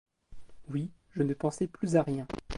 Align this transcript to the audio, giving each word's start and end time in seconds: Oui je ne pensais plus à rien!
Oui 0.71 0.89
je 1.11 1.21
ne 1.21 1.35
pensais 1.35 1.67
plus 1.67 1.95
à 1.95 2.01
rien! 2.01 2.25